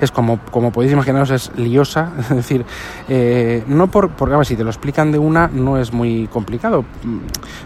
es, 0.00 0.10
como, 0.10 0.38
como 0.50 0.72
podéis 0.72 0.94
imaginaros, 0.94 1.30
es 1.30 1.52
liosa, 1.56 2.12
es 2.18 2.28
decir, 2.30 2.64
no 3.68 3.88
por, 3.88 4.08
porque 4.08 4.42
si 4.46 4.56
te 4.56 4.64
lo 4.64 4.70
explican 4.70 5.12
de 5.12 5.18
una 5.18 5.48
no 5.48 5.76
es 5.76 5.92
muy 5.92 6.28
complicado, 6.28 6.86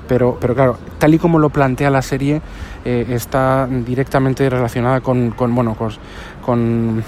pero, 0.09 0.39
pero 0.41 0.55
claro, 0.57 0.77
tal 0.99 1.15
y 1.15 1.19
como 1.21 1.39
lo 1.39 1.51
plantea 1.51 1.89
la 1.89 2.03
serie, 2.03 2.43
está 2.85 3.69
directamente 3.69 4.51
relacionada 4.51 5.01
con, 5.01 5.31
con 5.31 5.55
bueno, 5.55 5.77
con 6.45 7.05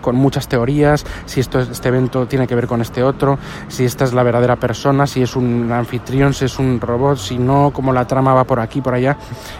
con 0.00 0.16
muchas 0.16 0.48
teorías, 0.48 1.04
si 1.26 1.40
esto, 1.40 1.60
este 1.60 1.88
evento 1.88 2.26
tiene 2.26 2.46
que 2.46 2.54
ver 2.54 2.66
con 2.66 2.80
este 2.80 3.02
otro, 3.02 3.38
si 3.68 3.84
esta 3.84 4.04
es 4.04 4.12
la 4.12 4.22
verdadera 4.22 4.56
persona, 4.56 5.06
si 5.06 5.22
es 5.22 5.36
un 5.36 5.70
anfitrión, 5.72 6.34
si 6.34 6.44
es 6.44 6.58
un 6.58 6.80
robot, 6.80 7.18
si 7.18 7.38
no, 7.38 7.70
cómo 7.72 7.92
la 7.92 8.06
trama 8.06 8.34
va 8.34 8.44
por 8.44 8.60
aquí, 8.60 8.80
por 8.80 8.94
allá, 8.94 9.16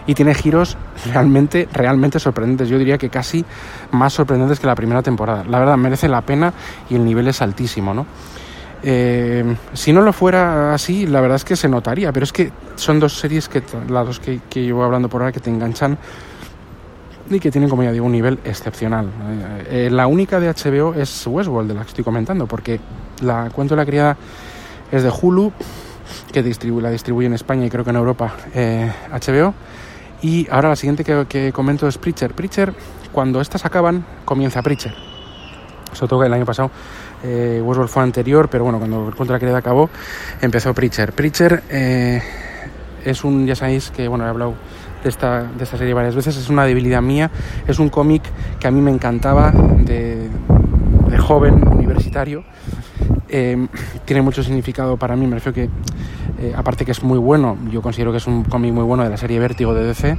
y 0.06 0.14
tiene 0.14 0.34
giros 0.34 0.76
realmente, 1.12 1.68
realmente 1.72 2.18
sorprendentes. 2.18 2.68
Yo 2.68 2.78
diría 2.78 2.98
que 2.98 3.10
casi 3.10 3.44
más 3.92 4.12
sorprendentes 4.12 4.60
que 4.60 4.66
la 4.66 4.74
primera 4.74 5.02
temporada. 5.02 5.44
La 5.44 5.58
verdad, 5.58 5.76
merece 5.76 6.08
la 6.08 6.20
pena 6.22 6.52
y 6.88 6.96
el 6.96 7.04
nivel 7.04 7.28
es 7.28 7.42
altísimo, 7.42 7.94
¿no? 7.94 8.06
Eh, 8.82 9.44
si 9.74 9.92
no 9.92 10.00
lo 10.00 10.12
fuera 10.12 10.72
así, 10.72 11.06
la 11.06 11.20
verdad 11.20 11.36
es 11.36 11.44
que 11.44 11.54
se 11.54 11.68
notaría, 11.68 12.12
pero 12.12 12.24
es 12.24 12.32
que 12.32 12.50
son 12.76 12.98
dos 12.98 13.18
series 13.18 13.48
que 13.48 13.62
las 13.88 14.06
dos 14.06 14.20
que, 14.20 14.40
que 14.48 14.62
llevo 14.62 14.84
hablando 14.84 15.08
por 15.08 15.20
ahora 15.20 15.32
que 15.32 15.40
te 15.40 15.50
enganchan 15.50 15.98
y 17.36 17.40
que 17.40 17.50
tienen, 17.50 17.70
como 17.70 17.82
ya 17.82 17.92
digo, 17.92 18.06
un 18.06 18.12
nivel 18.12 18.38
excepcional. 18.44 19.06
Eh, 19.06 19.86
eh, 19.86 19.90
la 19.90 20.06
única 20.06 20.40
de 20.40 20.48
HBO 20.48 20.94
es 20.94 21.26
Westworld, 21.26 21.68
de 21.68 21.74
la 21.74 21.82
que 21.82 21.88
estoy 21.88 22.04
comentando, 22.04 22.46
porque 22.46 22.80
la 23.22 23.50
Cuento 23.50 23.74
de 23.74 23.80
la 23.80 23.86
Criada 23.86 24.16
es 24.90 25.02
de 25.02 25.10
Hulu, 25.10 25.52
que 26.32 26.42
distribuye, 26.42 26.82
la 26.82 26.90
distribuye 26.90 27.26
en 27.26 27.34
España 27.34 27.66
y 27.66 27.70
creo 27.70 27.84
que 27.84 27.90
en 27.90 27.96
Europa 27.96 28.34
HBO. 28.54 29.54
Y 30.22 30.48
ahora 30.50 30.70
la 30.70 30.76
siguiente 30.76 31.04
que, 31.04 31.26
que 31.28 31.52
comento 31.52 31.88
es 31.88 31.96
Preacher. 31.98 32.34
Preacher, 32.34 32.74
cuando 33.12 33.40
estas 33.40 33.64
acaban, 33.64 34.04
comienza 34.24 34.62
Preacher. 34.62 34.94
Sobre 35.92 36.08
todo 36.08 36.20
que 36.20 36.26
el 36.26 36.32
año 36.32 36.44
pasado 36.44 36.70
eh, 37.22 37.60
Westworld 37.62 37.90
fue 37.90 38.02
anterior, 38.02 38.48
pero 38.48 38.64
bueno, 38.64 38.78
cuando 38.78 39.08
el 39.08 39.14
Contra 39.14 39.34
la 39.34 39.40
Querida 39.40 39.58
acabó, 39.58 39.90
empezó 40.40 40.72
Preacher. 40.72 41.12
Preacher 41.12 41.62
eh, 41.68 42.22
es 43.04 43.24
un, 43.24 43.46
ya 43.46 43.54
sabéis 43.54 43.90
que, 43.90 44.08
bueno, 44.08 44.24
he 44.24 44.28
hablado 44.28 44.54
de 45.02 45.08
esta, 45.08 45.42
de 45.42 45.64
esta 45.64 45.76
serie 45.76 45.94
varias 45.94 46.14
veces, 46.14 46.36
es 46.36 46.48
una 46.48 46.64
debilidad 46.64 47.02
mía, 47.02 47.30
es 47.66 47.78
un 47.78 47.88
cómic 47.88 48.22
que 48.58 48.68
a 48.68 48.70
mí 48.70 48.80
me 48.80 48.90
encantaba 48.90 49.50
de, 49.50 50.28
joven 51.18 51.66
universitario. 51.68 52.44
Eh, 53.28 53.66
tiene 54.04 54.22
mucho 54.22 54.42
significado 54.42 54.96
para 54.96 55.16
mí, 55.16 55.26
me 55.26 55.36
refiero 55.36 55.54
que, 55.54 55.68
eh, 56.38 56.52
aparte 56.56 56.84
que 56.84 56.92
es 56.92 57.02
muy 57.02 57.18
bueno, 57.18 57.56
yo 57.70 57.82
considero 57.82 58.10
que 58.10 58.18
es 58.18 58.26
un 58.26 58.44
cómic 58.44 58.72
muy 58.72 58.84
bueno 58.84 59.04
de 59.04 59.10
la 59.10 59.16
serie 59.16 59.38
Vértigo 59.38 59.74
de 59.74 59.84
DC 59.84 60.18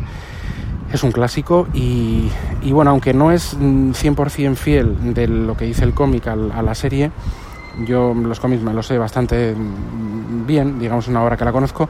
es 0.93 1.03
un 1.03 1.11
clásico 1.11 1.67
y, 1.73 2.29
bueno, 2.71 2.91
aunque 2.91 3.13
no 3.13 3.31
es 3.31 3.57
100% 3.57 4.55
fiel 4.55 5.13
de 5.13 5.27
lo 5.27 5.55
que 5.55 5.65
dice 5.65 5.83
el 5.83 5.93
cómic 5.93 6.27
a, 6.27 6.35
la 6.35 6.75
serie, 6.75 7.11
yo 7.85 8.13
los 8.13 8.39
cómics 8.39 8.61
me 8.61 8.73
los 8.73 8.87
sé 8.87 8.97
bastante 8.97 9.55
bien, 10.45 10.79
digamos 10.79 11.07
una 11.07 11.23
obra 11.23 11.37
que 11.37 11.45
la 11.45 11.51
conozco, 11.51 11.89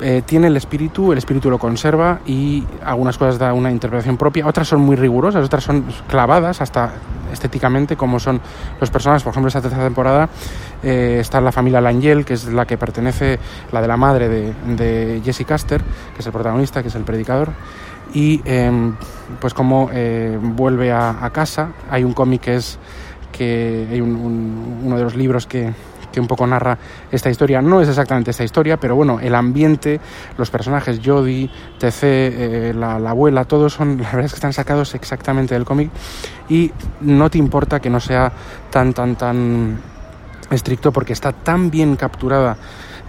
eh, 0.00 0.22
tiene 0.24 0.46
el 0.46 0.56
espíritu, 0.56 1.12
el 1.12 1.18
espíritu 1.18 1.50
lo 1.50 1.58
conserva 1.58 2.20
y 2.26 2.64
algunas 2.84 3.18
cosas 3.18 3.38
da 3.38 3.52
una 3.52 3.70
interpretación 3.70 4.16
propia, 4.16 4.46
otras 4.46 4.68
son 4.68 4.80
muy 4.80 4.96
rigurosas, 4.96 5.44
otras 5.44 5.64
son 5.64 5.84
clavadas 6.08 6.60
hasta 6.60 6.92
estéticamente 7.32 7.96
como 7.96 8.18
son 8.18 8.40
los 8.80 8.90
personajes, 8.90 9.22
por 9.22 9.32
ejemplo 9.32 9.48
esta 9.48 9.60
tercera 9.60 9.84
temporada 9.84 10.28
eh, 10.82 11.18
está 11.20 11.40
la 11.40 11.52
familia 11.52 11.80
Langel, 11.80 12.24
que 12.24 12.34
es 12.34 12.46
la 12.46 12.66
que 12.66 12.78
pertenece, 12.78 13.38
la 13.72 13.82
de 13.82 13.88
la 13.88 13.96
madre 13.96 14.28
de, 14.28 14.54
de 14.76 15.20
Jesse 15.24 15.44
Caster, 15.44 15.82
que 15.82 16.20
es 16.20 16.26
el 16.26 16.32
protagonista, 16.32 16.82
que 16.82 16.88
es 16.88 16.94
el 16.94 17.04
predicador, 17.04 17.52
y 18.14 18.40
em, 18.44 18.94
pues 19.40 19.54
como 19.54 19.90
eh, 19.92 20.38
vuelve 20.40 20.92
a, 20.92 21.30
casa. 21.32 21.72
Hay 21.90 22.04
un 22.04 22.14
cómic 22.14 22.42
que 22.42 22.56
es 22.56 22.78
que 23.32 23.86
hay 23.90 24.00
uno 24.00 24.96
de 24.96 25.02
los 25.02 25.14
libros 25.14 25.46
que, 25.46 25.72
que, 26.18 26.20
un 26.20 26.26
poco 26.26 26.46
narra 26.46 26.78
esta 27.10 27.30
historia. 27.30 27.62
No 27.62 27.80
es 27.80 27.88
exactamente 27.88 28.30
esta 28.30 28.44
historia, 28.44 28.76
pero 28.76 28.96
bueno, 28.96 29.20
el 29.20 29.34
ambiente, 29.34 30.00
los 30.36 30.50
personajes, 30.50 31.00
Jodie, 31.04 31.48
TC, 31.78 32.02
eh, 32.02 32.72
la, 32.74 32.98
la, 32.98 33.10
abuela, 33.10 33.44
todos 33.44 33.72
son, 33.72 33.98
la 34.02 34.10
verdad 34.10 34.24
es 34.24 34.32
que 34.32 34.36
están 34.36 34.52
sacados 34.52 34.94
exactamente 34.94 35.54
del 35.54 35.64
cómic 35.64 35.90
y 36.48 36.72
no 37.00 37.30
te 37.30 37.38
importa 37.38 37.80
que 37.80 37.90
no 37.90 38.00
sea 38.00 38.32
tan, 38.70 38.92
tan, 38.92 39.16
tan 39.16 39.78
estricto 40.50 40.92
porque 40.92 41.12
está 41.12 41.32
tan 41.32 41.70
bien 41.70 41.96
capturada. 41.96 42.56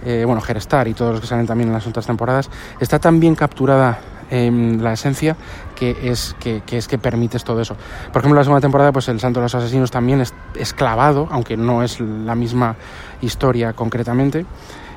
Eh, 0.02 0.24
bueno, 0.24 0.40
Gerstar 0.40 0.88
y 0.88 0.94
todos 0.94 1.12
los 1.12 1.20
que 1.20 1.26
salen 1.26 1.46
también 1.46 1.68
en 1.68 1.74
las 1.74 1.86
otras 1.86 2.06
temporadas, 2.06 2.48
está 2.80 2.98
tan 2.98 3.20
bien 3.20 3.34
capturada 3.34 3.98
la 4.30 4.92
esencia 4.92 5.36
que 5.74 5.96
es 6.10 6.36
que, 6.38 6.62
es 6.70 6.88
que 6.88 6.98
permites 6.98 7.42
todo 7.44 7.60
eso. 7.60 7.76
Por 8.12 8.20
ejemplo, 8.20 8.38
la 8.38 8.44
segunda 8.44 8.60
temporada, 8.60 8.92
pues 8.92 9.08
el 9.08 9.18
Santo 9.20 9.40
de 9.40 9.44
los 9.44 9.54
Asesinos 9.54 9.90
también 9.90 10.20
es, 10.20 10.34
esclavado 10.54 11.28
aunque 11.30 11.56
no 11.56 11.82
es 11.82 12.00
la 12.00 12.34
misma 12.34 12.76
historia 13.20 13.72
concretamente. 13.72 14.46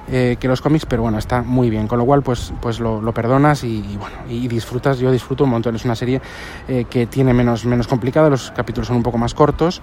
Eh, 0.10 0.36
que 0.38 0.50
los 0.50 0.60
cómics, 0.60 0.86
pero 0.86 1.02
bueno, 1.02 1.18
está 1.18 1.44
muy 1.44 1.70
bien, 1.70 1.88
con 1.88 1.98
lo 1.98 2.06
cual 2.06 2.22
pues, 2.24 2.52
pues 2.62 2.82
lo, 2.82 3.14
perdonas 3.14 3.64
y, 3.64 3.98
bueno, 3.98 4.18
y 4.28 4.50
disfrutas, 4.50 5.00
yo 5.00 5.10
disfruto 5.10 5.46
un 5.46 5.52
montón, 5.52 5.78
es 5.78 5.86
una 5.86 5.96
serie 5.96 6.22
eh, 6.68 6.84
que 6.90 7.06
tiene 7.06 7.34
menos, 7.34 7.64
menos 7.64 7.88
complicada, 7.88 8.30
los 8.30 8.52
capítulos 8.52 8.88
son 8.88 8.98
un 8.98 9.04
poco 9.04 9.18
más 9.18 9.34
cortos 9.34 9.82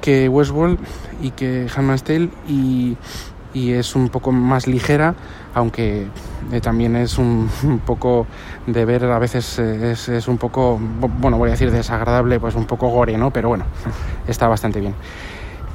que 0.00 0.28
Westworld 0.28 0.78
y 1.20 1.32
que 1.32 1.66
Handmaid's 1.74 2.04
Tale 2.04 2.30
y, 2.46 2.96
y 3.52 3.72
es 3.72 3.96
un 3.96 4.08
poco 4.08 4.32
más 4.32 4.66
ligera, 4.66 5.14
aunque 5.54 6.06
eh, 6.52 6.60
también 6.60 6.96
es 6.96 7.18
un, 7.18 7.48
poco 7.84 8.26
de 8.66 8.84
ver, 8.84 9.04
a 9.04 9.18
veces 9.18 9.58
eh, 9.58 9.92
es, 9.92 10.08
es, 10.08 10.28
un 10.28 10.38
poco, 10.38 10.78
bueno, 11.18 11.38
voy 11.38 11.48
a 11.48 11.52
decir 11.52 11.70
desagradable, 11.70 12.40
pues 12.40 12.54
un 12.54 12.66
poco 12.66 12.88
gore, 12.88 13.16
¿no? 13.16 13.30
Pero 13.30 13.48
bueno, 13.48 13.64
está 14.26 14.48
bastante 14.48 14.80
bien. 14.80 14.94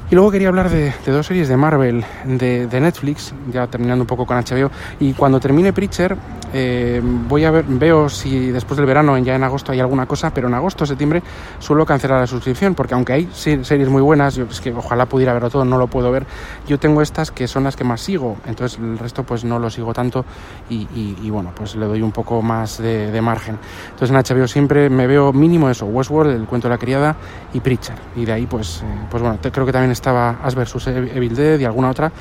Y 0.08 0.14
luego 0.14 0.30
quería 0.30 0.48
hablar 0.48 0.70
de, 0.70 0.92
dos 1.04 1.26
series 1.26 1.48
de 1.48 1.56
Marvel 1.56 2.04
de, 2.24 2.68
de, 2.68 2.80
Netflix, 2.80 3.34
ya 3.52 3.66
terminando 3.66 4.04
un 4.04 4.06
poco 4.06 4.24
con 4.24 4.36
HBO. 4.36 4.70
Y 5.00 5.14
cuando 5.14 5.40
termine 5.40 5.72
Preacher, 5.72 6.16
eh, 6.52 7.02
voy 7.02 7.44
a 7.44 7.50
ver, 7.50 7.64
veo 7.66 8.08
si 8.08 8.52
después 8.52 8.76
del 8.76 8.86
verano, 8.86 9.18
ya 9.18 9.34
en 9.34 9.42
agosto, 9.42 9.72
hay 9.72 9.80
alguna 9.80 10.06
cosa, 10.06 10.32
pero 10.32 10.46
en 10.46 10.54
agosto, 10.54 10.86
septiembre, 10.86 11.24
suelo 11.58 11.84
cancelar 11.84 12.20
la 12.20 12.26
suscripción, 12.28 12.76
porque 12.76 12.94
aunque 12.94 13.12
hay 13.14 13.28
series 13.32 13.88
muy 13.88 14.00
buenas, 14.00 14.36
yo 14.36 14.44
es 14.44 14.60
que 14.60 14.72
ojalá 14.72 15.06
pudiera 15.06 15.32
verlo 15.32 15.50
todo, 15.50 15.64
no 15.64 15.76
lo 15.76 15.88
puedo 15.88 16.12
ver. 16.12 16.24
Yo 16.68 16.78
tengo 16.78 17.02
estas 17.02 17.32
que 17.32 17.48
son 17.48 17.64
las 17.64 17.74
que 17.74 17.82
más 17.82 18.00
sigo, 18.00 18.36
entonces 18.46 18.78
el 18.78 18.98
resto 18.98 19.24
pues 19.24 19.44
no 19.44 19.58
lo 19.58 19.70
sigo 19.70 19.92
tanto 19.92 20.24
y, 20.70 21.28
bueno, 21.30 21.50
pues 21.54 21.74
le 21.74 21.86
doy 21.86 22.02
un 22.02 22.12
poco 22.12 22.42
más 22.42 22.78
de, 22.78 23.10
de, 23.10 23.20
margen. 23.20 23.58
Entonces 23.90 24.10
en 24.10 24.38
HBO 24.38 24.46
siempre 24.46 24.88
me 24.88 25.08
veo 25.08 25.32
mínimo 25.32 25.68
eso, 25.68 25.86
Westworld, 25.86 26.32
el 26.32 26.46
cuento 26.46 26.68
de 26.68 26.74
la 26.74 26.78
criada 26.78 27.16
y 27.52 27.58
Preacher. 27.58 27.96
Y 28.14 28.24
de 28.24 28.32
ahí 28.32 28.46
pues, 28.46 28.82
eh, 28.82 29.06
pues 29.10 29.20
bueno, 29.20 29.38
creo 29.42 29.66
que 29.66 29.72
también 29.72 29.95
estaba 29.96 30.38
As 30.42 30.54
vs 30.54 30.86
Evil 30.86 31.34
Dead 31.34 31.58
y 31.58 31.64
alguna 31.64 31.90
otra, 31.90 32.12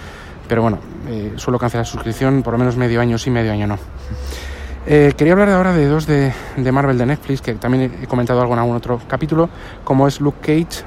pero 0.47 0.61
bueno, 0.61 0.79
eh, 1.07 1.33
suelo 1.35 1.59
cancelar 1.59 1.85
suscripción, 1.85 2.41
por 2.43 2.53
lo 2.53 2.59
menos 2.59 2.77
medio 2.77 3.01
año 3.01 3.17
sí, 3.17 3.29
medio 3.29 3.51
año 3.51 3.67
no. 3.67 3.77
Eh, 4.87 5.13
quería 5.17 5.33
hablar 5.33 5.49
ahora 5.49 5.73
de 5.73 5.87
dos 5.87 6.05
de, 6.05 6.31
de, 6.57 6.71
Marvel 6.71 6.97
de 6.97 7.05
Netflix, 7.07 7.41
que 7.41 7.55
también 7.55 7.91
he 8.03 8.07
comentado 8.07 8.41
algo 8.41 8.53
en 8.53 8.59
algún 8.59 8.75
otro 8.75 9.01
capítulo, 9.07 9.49
como 9.83 10.07
es 10.07 10.21
Luke 10.21 10.39
Cage 10.41 10.83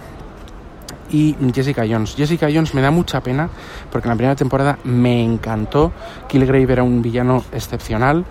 y 1.11 1.37
Jessica 1.55 1.85
Jones. 1.89 2.15
Jessica 2.17 2.49
Jones 2.53 2.75
me 2.75 2.81
da 2.81 2.91
mucha 2.91 3.21
pena 3.23 3.49
porque 3.91 4.09
en 4.09 4.11
la 4.11 4.17
primera 4.17 4.37
temporada 4.37 4.79
me 4.85 5.23
encantó. 5.23 5.93
Killgrave 6.29 6.73
era 6.73 6.83
un 6.83 7.03
villano 7.03 7.45
excepcional 7.53 8.25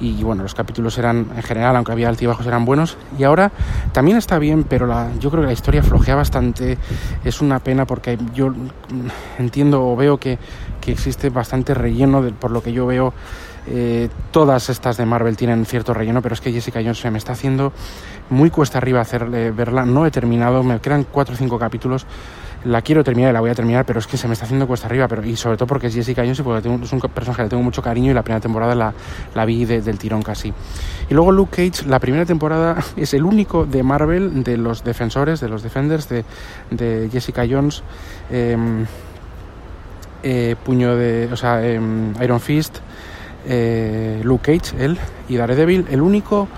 y 0.00 0.22
bueno, 0.24 0.42
los 0.42 0.54
capítulos 0.54 0.98
eran 0.98 1.28
en 1.36 1.42
general, 1.42 1.76
aunque 1.76 1.92
había 1.92 2.08
altibajos, 2.08 2.44
eran 2.46 2.64
buenos. 2.64 2.96
Y 3.18 3.22
ahora 3.22 3.52
también 3.92 4.16
está 4.16 4.38
bien, 4.38 4.64
pero 4.64 4.86
la, 4.86 5.10
yo 5.20 5.30
creo 5.30 5.42
que 5.42 5.46
la 5.46 5.52
historia 5.52 5.82
flojea 5.82 6.16
bastante. 6.16 6.76
Es 7.24 7.40
una 7.40 7.60
pena 7.60 7.86
porque 7.86 8.18
yo 8.34 8.52
entiendo 9.38 9.86
o 9.86 9.94
veo 9.94 10.18
que, 10.18 10.38
que 10.80 10.92
existe 10.92 11.30
bastante 11.30 11.72
relleno 11.74 12.20
de, 12.22 12.32
por 12.32 12.50
lo 12.50 12.62
que 12.62 12.72
yo 12.72 12.86
veo. 12.86 13.14
Eh, 13.66 14.08
todas 14.30 14.68
estas 14.70 14.96
de 14.96 15.06
Marvel 15.06 15.36
tienen 15.36 15.64
cierto 15.66 15.94
relleno, 15.94 16.20
pero 16.22 16.34
es 16.34 16.40
que 16.40 16.52
Jessica 16.52 16.80
Jones 16.80 16.98
se 16.98 17.10
me 17.10 17.18
está 17.18 17.32
haciendo 17.32 17.72
muy 18.30 18.50
cuesta 18.50 18.78
arriba 18.78 19.00
hacerle 19.00 19.50
verla. 19.50 19.84
No 19.84 20.06
he 20.06 20.10
terminado, 20.10 20.62
me 20.62 20.80
quedan 20.80 21.04
cuatro 21.04 21.34
o 21.34 21.38
cinco 21.38 21.58
capítulos 21.58 22.06
la 22.64 22.82
quiero 22.82 23.02
terminar 23.02 23.30
y 23.30 23.32
la 23.32 23.40
voy 23.40 23.50
a 23.50 23.54
terminar, 23.54 23.84
pero 23.84 23.98
es 23.98 24.06
que 24.06 24.16
se 24.16 24.26
me 24.28 24.34
está 24.34 24.44
haciendo 24.44 24.66
cuesta 24.66 24.86
arriba, 24.86 25.08
pero 25.08 25.24
y 25.24 25.36
sobre 25.36 25.56
todo 25.56 25.66
porque 25.66 25.88
es 25.88 25.94
Jessica 25.94 26.22
Jones 26.22 26.38
y 26.38 26.42
porque 26.42 26.68
es 26.68 26.92
un 26.92 27.00
personaje 27.00 27.38
que 27.38 27.42
le 27.44 27.48
tengo 27.48 27.62
mucho 27.62 27.82
cariño 27.82 28.10
y 28.10 28.14
la 28.14 28.22
primera 28.22 28.40
temporada 28.40 28.74
la, 28.74 28.92
la 29.34 29.44
vi 29.44 29.64
del 29.64 29.98
tirón 29.98 30.22
casi. 30.22 30.52
Y 31.08 31.14
luego 31.14 31.32
Luke 31.32 31.70
Cage, 31.70 31.88
la 31.88 31.98
primera 31.98 32.24
temporada 32.24 32.76
es 32.96 33.14
el 33.14 33.24
único 33.24 33.66
de 33.66 33.82
Marvel, 33.82 34.44
de 34.44 34.56
los 34.56 34.84
defensores, 34.84 35.40
de 35.40 35.48
los 35.48 35.62
defenders, 35.62 36.08
de, 36.08 36.24
de 36.70 37.08
Jessica 37.10 37.44
Jones, 37.48 37.82
em, 38.30 38.86
eh, 40.22 40.54
puño 40.64 40.94
de, 40.94 41.28
o 41.32 41.36
sea, 41.36 41.66
em, 41.66 42.14
Iron 42.22 42.40
Fist, 42.40 42.78
eh, 43.46 44.20
Luke 44.24 44.58
Cage, 44.58 44.82
él 44.82 44.98
y 45.28 45.36
Daredevil, 45.36 45.86
el 45.90 46.02
único 46.02 46.48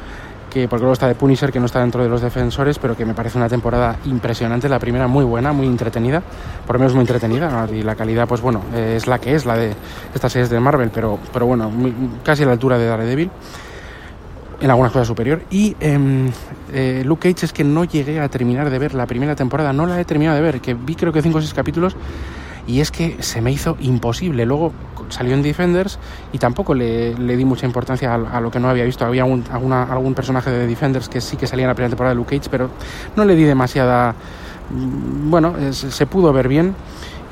que 0.50 0.69
porque 0.69 0.83
luego 0.83 0.93
está 0.93 1.09
de 1.09 1.17
Punisher 1.17 1.50
que 1.50 1.59
no 1.59 1.67
está 1.67 1.81
dentro 1.81 2.03
de 2.03 2.09
los 2.09 2.21
defensores, 2.21 2.79
pero 2.79 2.97
que 2.97 3.05
me 3.05 3.12
parece 3.12 3.38
una 3.38 3.49
temporada 3.49 3.97
impresionante, 4.05 4.69
la 4.69 4.79
primera 4.79 5.09
muy 5.09 5.25
buena, 5.25 5.53
muy 5.53 5.67
entretenida, 5.67 6.23
por 6.64 6.76
lo 6.76 6.79
menos 6.79 6.95
muy 6.95 7.00
entretenida, 7.00 7.67
y 7.73 7.83
la 7.83 7.97
calidad 7.97 8.29
pues 8.29 8.41
bueno, 8.41 8.62
es 8.73 9.09
la 9.09 9.19
que 9.19 9.35
es, 9.35 9.47
la 9.47 9.57
de 9.57 9.73
estas 10.14 10.31
series 10.31 10.50
de 10.50 10.61
Marvel, 10.61 10.91
pero, 10.95 11.19
pero 11.33 11.47
bueno, 11.47 11.73
casi 12.23 12.45
a 12.45 12.47
la 12.47 12.53
altura 12.53 12.79
de 12.79 12.87
Daredevil 12.87 13.31
en 14.61 14.71
algunas 14.71 14.93
cosas 14.93 15.07
superior. 15.07 15.43
Y 15.50 15.76
eh, 15.81 16.31
eh, 16.73 17.03
Luke 17.05 17.29
Cage 17.33 17.47
es 17.47 17.53
que 17.53 17.64
no 17.64 17.85
llegué 17.85 18.21
a 18.21 18.29
terminar 18.29 18.71
de 18.71 18.79
ver 18.79 18.95
la 18.95 19.07
primera 19.07 19.35
temporada, 19.35 19.73
no 19.73 19.87
la 19.87 20.00
he 20.00 20.05
terminado 20.05 20.37
de 20.37 20.43
ver, 20.43 20.61
que 20.61 20.75
vi 20.75 20.95
creo 20.95 21.12
que 21.12 21.23
cinco 21.23 21.38
o 21.38 21.41
seis 21.41 21.55
capítulos 21.55 21.97
y 22.66 22.80
es 22.80 22.90
que 22.90 23.23
se 23.23 23.40
me 23.40 23.52
hizo 23.52 23.76
imposible. 23.80 24.47
Luego 24.47 24.73
salió 25.09 25.35
en 25.35 25.42
Defenders 25.42 25.99
y 26.33 26.38
tampoco 26.38 26.75
le, 26.75 27.14
le 27.14 27.37
di 27.37 27.44
mucha 27.44 27.66
importancia 27.66 28.12
a, 28.12 28.14
a, 28.14 28.40
lo 28.40 28.50
que 28.50 28.59
no 28.59 28.68
había 28.68 28.85
visto. 28.85 29.04
Había 29.04 29.25
un, 29.25 29.44
alguna, 29.50 29.85
algún 29.85 30.14
personaje 30.14 30.50
de 30.50 30.66
Defenders 30.66 31.09
que 31.09 31.21
sí 31.21 31.37
que 31.37 31.47
salía 31.47 31.64
en 31.64 31.68
la 31.68 31.75
primera 31.75 31.90
temporada 31.90 32.14
de 32.14 32.16
Luke 32.16 32.37
Cage, 32.37 32.49
pero 32.50 32.71
no 33.16 33.25
le 33.25 33.35
di 33.35 33.44
demasiada 33.44 34.14
mm, 34.71 35.30
bueno, 35.30 35.54
se 35.73 36.06
pudo 36.06 36.33
ver 36.33 36.49
bien. 36.49 36.75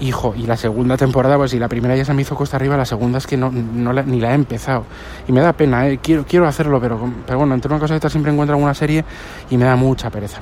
Hijo, 0.01 0.35
y 0.37 0.47
la 0.47 0.57
segunda 0.57 0.97
temporada, 0.97 1.37
pues 1.37 1.53
si 1.53 1.61
la 1.61 1.69
primera 1.69 1.95
ya 1.95 2.05
se 2.05 2.13
me 2.13 2.23
hizo 2.23 2.35
costa 2.35 2.57
arriba, 2.57 2.77
la 2.77 2.85
segunda 2.85 3.19
es 3.19 3.27
que 3.29 3.37
no, 3.37 3.53
no 3.53 3.93
ni 3.93 4.21
la 4.21 4.33
he 4.33 4.35
empezado. 4.35 4.85
Y 5.29 5.33
me 5.33 5.41
da 5.41 5.53
pena, 5.53 5.87
¿eh? 5.89 6.01
quiero, 6.03 6.25
quiero 6.27 6.49
hacerlo, 6.49 6.81
pero, 6.81 6.99
pero 7.25 7.39
bueno, 7.39 7.55
entre 7.55 7.71
una 7.71 7.79
cosa 7.79 7.95
y 7.95 7.99
otra 7.99 8.11
siempre 8.11 8.33
encuentro 8.33 8.57
alguna 8.57 8.75
serie 8.75 9.05
y 9.49 9.57
me 9.57 9.65
da 9.65 9.77
mucha 9.77 10.11
pereza. 10.11 10.41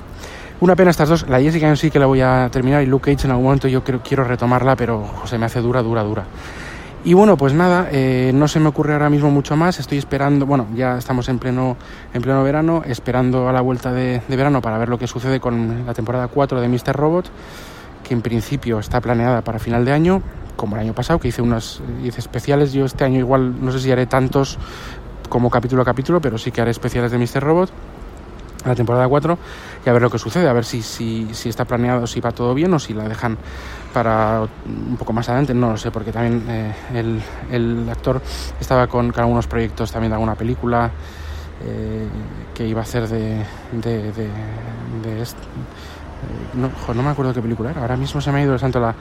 Una 0.61 0.77
pena 0.77 0.91
estas 0.91 1.09
dos, 1.09 1.27
la 1.27 1.41
Jessica 1.41 1.67
en 1.71 1.79
sí 1.79 1.91
que 1.91 1.99
la 1.99 2.05
voy 2.05 2.21
a 2.21 2.51
terminar 2.53 2.83
y 2.83 2.87
Luke 2.87 3.11
Cage 3.11 3.27
en 3.27 3.31
algún 3.31 3.47
momento 3.47 3.67
yo 3.67 3.83
quiero, 3.83 4.03
quiero 4.03 4.25
retomarla, 4.25 4.77
pero 4.77 5.09
se 5.25 5.39
me 5.39 5.47
hace 5.47 5.63
dura, 5.63 5.83
dura, 5.83 6.03
dura. 6.03 6.25
Y 7.03 7.15
bueno, 7.15 7.39
pues 7.39 7.55
nada, 7.55 7.89
eh, 7.91 8.31
no 8.35 8.47
se 8.47 8.61
me 8.61 8.69
ocurre 8.69 8.93
ahora 8.93 9.09
mismo 9.09 9.31
mucho 9.31 9.57
más. 9.57 9.81
Estoy 9.81 9.97
esperando, 9.97 10.45
bueno, 10.45 10.67
ya 10.75 10.99
estamos 10.99 11.31
en 11.31 11.39
pleno, 11.39 11.79
en 12.13 12.21
pleno 12.21 12.45
verano, 12.45 12.83
esperando 12.85 13.49
a 13.49 13.55
la 13.55 13.63
vuelta 13.63 13.91
de, 13.91 14.21
verano 14.29 14.61
para 14.61 14.77
ver 14.77 14.91
lo 14.91 14.99
que 14.99 15.07
sucede 15.07 15.41
con 15.41 15.87
la 15.87 15.95
temporada 15.95 16.29
4 16.29 16.61
de 16.61 16.69
Mr. 16.69 16.95
Robot, 16.95 17.31
que 18.07 18.13
en 18.13 18.21
principio 18.21 18.81
está 18.81 19.01
planeada 19.01 19.41
para 19.41 19.59
final 19.59 19.87
de 19.87 19.93
año, 19.93 20.21
como 20.57 20.77
el 20.77 20.83
año 20.83 20.93
pasado, 20.93 21.19
que 21.19 21.29
hice 21.29 21.41
unas 21.41 21.81
hice 22.05 22.21
especiales. 22.21 22.75
Yo 22.75 22.85
este 22.85 23.05
año 23.05 23.19
igual 23.19 23.65
no 23.65 23.73
sé 23.73 23.81
si 23.81 23.91
haré 23.91 24.05
tantos 24.05 24.59
como 25.31 25.49
capítulo 25.49 25.81
a 25.81 25.85
capítulo, 25.87 26.21
pero 26.21 26.37
sí 26.37 26.51
que 26.53 26.61
haré 26.61 26.71
especiales 26.71 27.13
de 27.13 27.17
Mr. 27.17 27.43
Robot 27.43 27.71
la 28.65 28.75
temporada 28.75 29.09
4 29.09 29.39
y 29.85 29.89
a 29.89 29.93
ver 29.93 30.03
lo 30.03 30.11
que 30.11 30.19
sucede, 30.19 30.49
a 30.49 30.53
ver 30.53 30.65
si, 30.65 30.83
si, 30.83 31.29
si, 31.33 31.49
está 31.49 31.65
planeado, 31.65 32.07
si 32.07 32.21
va 32.21 32.33
todo 32.33 32.55
bien 32.55 32.73
o 32.75 32.79
si 32.79 32.93
la 32.93 33.09
dejan 33.09 33.39
para 33.93 34.43
un 34.67 34.97
poco 34.97 35.13
más 35.13 35.29
adelante, 35.29 35.55
no 35.55 35.71
lo 35.71 35.77
sé, 35.77 35.91
porque 35.91 36.13
también 36.13 36.45
eh, 36.49 36.75
el, 36.95 37.23
el, 37.51 37.89
actor 37.89 38.21
estaba 38.61 38.87
con, 38.87 39.13
algunos 39.17 39.47
proyectos 39.47 39.91
también 39.91 40.11
de 40.11 40.15
alguna 40.15 40.35
película 40.35 40.91
eh, 41.65 42.07
que 42.55 42.67
iba 42.67 42.81
a 42.81 42.83
hacer 42.83 43.09
de... 43.09 43.45
de, 43.73 44.13
de, 44.13 45.23
este, 45.23 45.41
no, 46.55 46.71
no, 46.93 47.03
me 47.03 47.11
acuerdo 47.11 47.33
qué 47.33 47.41
película 47.41 47.71
era, 47.71 47.81
ahora 47.81 47.97
mismo 47.97 48.21
se 48.21 48.31
me 48.31 48.41
ha 48.41 48.43
ido 48.43 48.53
el 48.53 48.61
santo 48.61 48.95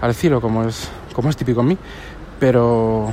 al 0.00 0.14
cielo, 0.14 0.40
como 0.40 0.64
es, 0.64 0.88
como 1.12 1.28
es 1.28 1.36
típico 1.36 1.62
en 1.62 1.66
mí, 1.66 1.78
pero 2.38 3.12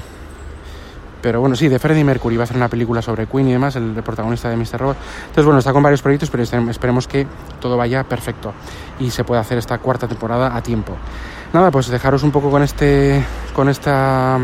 pero 1.21 1.39
bueno, 1.41 1.55
sí, 1.55 1.67
de 1.67 1.79
Freddie 1.79 2.03
Mercury 2.03 2.37
va 2.37 2.43
a 2.43 2.45
hacer 2.45 2.57
una 2.57 2.69
película 2.69 3.01
sobre 3.01 3.27
Queen 3.27 3.47
y 3.49 3.51
demás, 3.53 3.75
el 3.75 3.91
protagonista 4.03 4.49
de 4.49 4.57
Mr. 4.57 4.77
Robot. 4.77 4.97
Entonces, 5.21 5.45
bueno, 5.45 5.59
está 5.59 5.73
con 5.73 5.83
varios 5.83 6.01
proyectos, 6.01 6.29
pero 6.29 6.43
esperemos 6.43 7.07
que 7.07 7.27
todo 7.59 7.77
vaya 7.77 8.03
perfecto 8.03 8.53
y 8.99 9.09
se 9.09 9.23
pueda 9.23 9.41
hacer 9.41 9.57
esta 9.57 9.77
cuarta 9.79 10.07
temporada 10.07 10.55
a 10.55 10.61
tiempo. 10.61 10.93
Nada, 11.53 11.71
pues 11.71 11.87
dejaros 11.87 12.23
un 12.23 12.31
poco 12.31 12.51
con 12.51 12.61
este, 12.61 13.23
con 13.53 13.69
esta, 13.69 14.37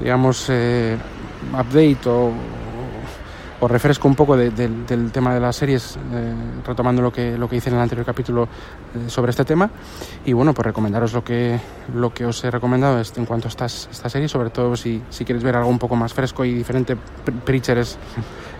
digamos, 0.00 0.46
eh, 0.48 0.96
update 1.52 2.08
o 2.08 2.32
os 3.58 3.70
refresco 3.70 4.06
un 4.06 4.14
poco 4.14 4.36
del 4.36 5.10
tema 5.12 5.32
de 5.32 5.40
las 5.40 5.56
series, 5.56 5.96
eh, 6.12 6.34
retomando 6.64 7.00
lo 7.00 7.12
que, 7.12 7.38
lo 7.38 7.48
que 7.48 7.56
hice 7.56 7.70
en 7.70 7.76
el 7.76 7.82
anterior 7.82 8.04
capítulo 8.04 8.44
eh, 8.44 9.08
sobre 9.08 9.30
este 9.30 9.44
tema. 9.44 9.70
Y 10.24 10.32
bueno, 10.32 10.52
pues 10.52 10.66
recomendaros 10.66 11.12
lo 11.14 11.24
que, 11.24 11.58
lo 11.94 12.12
que 12.12 12.26
os 12.26 12.44
he 12.44 12.50
recomendado 12.50 13.00
en 13.16 13.24
cuanto 13.24 13.48
a 13.48 13.50
estas, 13.50 13.88
esta 13.90 14.08
serie, 14.10 14.28
sobre 14.28 14.50
todo 14.50 14.76
si, 14.76 15.02
si 15.08 15.24
queréis 15.24 15.42
ver 15.42 15.56
algo 15.56 15.70
un 15.70 15.78
poco 15.78 15.96
más 15.96 16.12
fresco 16.12 16.44
y 16.44 16.52
diferente. 16.52 16.96
Preacher 17.44 17.78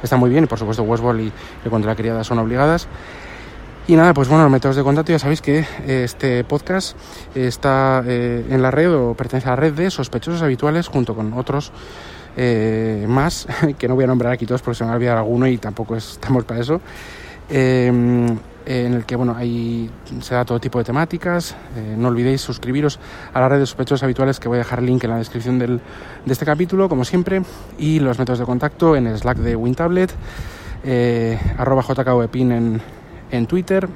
está 0.02 0.16
muy 0.16 0.30
bien 0.30 0.44
y 0.44 0.46
por 0.46 0.58
supuesto 0.58 0.82
Westworld 0.82 1.20
y, 1.20 1.32
y 1.64 1.68
Cuando 1.68 1.88
la 1.88 1.94
criada 1.94 2.24
son 2.24 2.38
obligadas. 2.38 2.88
Y 3.88 3.94
nada, 3.94 4.14
pues 4.14 4.28
bueno, 4.28 4.42
los 4.42 4.52
métodos 4.52 4.74
de 4.74 4.82
contacto 4.82 5.12
ya 5.12 5.18
sabéis 5.18 5.40
que 5.40 5.58
eh, 5.60 6.02
este 6.04 6.42
podcast 6.42 6.96
está 7.36 8.02
en 8.04 8.60
la 8.60 8.72
red 8.72 8.92
o 8.92 9.14
pertenece 9.14 9.46
a 9.46 9.52
la 9.52 9.56
red 9.56 9.74
de 9.74 9.92
sospechosos 9.92 10.42
habituales 10.42 10.88
junto 10.88 11.14
con 11.14 11.32
otros 11.34 11.70
eh, 12.36 13.06
más, 13.08 13.46
que 13.78 13.88
no 13.88 13.94
voy 13.94 14.04
a 14.04 14.06
nombrar 14.06 14.32
aquí 14.32 14.46
todos 14.46 14.62
porque 14.62 14.76
se 14.76 14.84
me 14.84 14.88
va 14.88 14.94
a 14.94 14.96
olvidar 14.96 15.16
alguno 15.16 15.46
y 15.46 15.58
tampoco 15.58 15.96
estamos 15.96 16.44
para 16.44 16.60
eso, 16.60 16.80
eh, 17.48 17.86
en 18.68 18.94
el 18.94 19.04
que 19.04 19.14
bueno, 19.14 19.34
ahí 19.36 19.88
se 20.20 20.34
da 20.34 20.44
todo 20.44 20.58
tipo 20.58 20.78
de 20.78 20.84
temáticas. 20.84 21.54
Eh, 21.76 21.94
no 21.96 22.08
olvidéis 22.08 22.40
suscribiros 22.40 22.98
a 23.32 23.40
la 23.40 23.48
red 23.48 23.64
de 23.64 23.98
habituales 24.02 24.40
que 24.40 24.48
voy 24.48 24.56
a 24.56 24.58
dejar 24.58 24.82
link 24.82 25.04
en 25.04 25.10
la 25.10 25.18
descripción 25.18 25.58
del, 25.58 25.80
de 26.24 26.32
este 26.32 26.44
capítulo, 26.44 26.88
como 26.88 27.04
siempre, 27.04 27.42
y 27.78 28.00
los 28.00 28.18
métodos 28.18 28.40
de 28.40 28.44
contacto 28.44 28.96
en 28.96 29.06
el 29.06 29.16
Slack 29.16 29.38
de 29.38 29.54
WinTablet, 29.54 30.12
arroba 31.58 31.82
jkvpin 31.82 32.52
en, 32.52 32.82
en 33.30 33.46
Twitter 33.46 33.88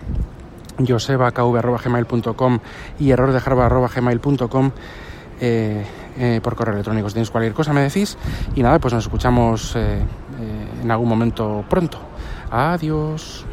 josebakv.gmail.com 0.86 2.58
y 2.98 3.10
errordejarba.gmail.com 3.10 4.70
eh, 5.40 5.84
eh, 6.18 6.40
por 6.42 6.54
correo 6.54 6.74
electrónico. 6.74 7.08
Si 7.08 7.14
tenéis 7.14 7.30
cualquier 7.30 7.54
cosa 7.54 7.72
me 7.72 7.82
decís 7.82 8.16
y 8.54 8.62
nada, 8.62 8.78
pues 8.78 8.94
nos 8.94 9.04
escuchamos 9.04 9.74
eh, 9.76 10.02
en 10.82 10.90
algún 10.90 11.08
momento 11.08 11.64
pronto. 11.68 11.98
Adiós. 12.50 13.44